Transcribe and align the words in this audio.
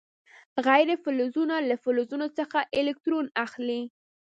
غیر 0.65 0.89
فلزونه 1.03 1.55
له 1.69 1.75
فلزونو 1.83 2.27
څخه 2.37 2.59
الکترون 2.79 3.25
اخلي. 3.45 3.81